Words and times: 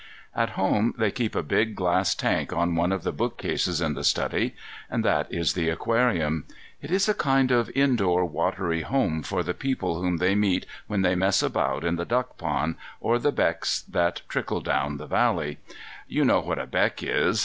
At 0.35 0.49
home 0.57 0.95
they 0.97 1.11
keep 1.11 1.35
a 1.35 1.43
big 1.43 1.75
glass 1.75 2.15
tank 2.15 2.51
on 2.51 2.73
one 2.73 2.91
of 2.91 3.03
the 3.03 3.11
bookcases 3.11 3.81
in 3.81 3.93
the 3.93 4.03
study. 4.03 4.55
And 4.89 5.05
that 5.05 5.31
is 5.31 5.53
the 5.53 5.69
aquarium. 5.69 6.45
It 6.81 6.89
is 6.89 7.07
a 7.07 7.13
kind 7.13 7.51
of 7.51 7.69
indoor 7.75 8.25
watery 8.25 8.81
home 8.81 9.21
for 9.21 9.43
the 9.43 9.53
people 9.53 10.01
whom 10.01 10.17
they 10.17 10.33
meet 10.33 10.65
when 10.87 11.03
they 11.03 11.13
mess 11.13 11.43
about 11.43 11.83
in 11.85 11.97
the 11.97 12.05
duck 12.05 12.39
pond, 12.39 12.77
or 12.99 13.19
the 13.19 13.31
becks 13.31 13.81
that 13.83 14.23
trickle 14.27 14.61
down 14.61 14.97
the 14.97 15.05
valley. 15.05 15.59
You 16.07 16.25
know 16.25 16.39
what 16.39 16.57
a 16.57 16.65
beck 16.65 17.03
is? 17.03 17.39